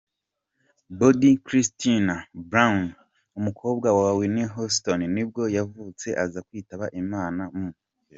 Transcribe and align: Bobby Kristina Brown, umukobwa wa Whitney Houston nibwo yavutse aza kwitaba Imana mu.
Bobby 0.99 1.31
Kristina 1.45 2.15
Brown, 2.49 2.83
umukobwa 3.39 3.87
wa 3.97 4.11
Whitney 4.17 4.47
Houston 4.53 4.99
nibwo 5.15 5.43
yavutse 5.57 6.07
aza 6.23 6.39
kwitaba 6.47 6.85
Imana 7.03 7.43
mu. 7.59 7.69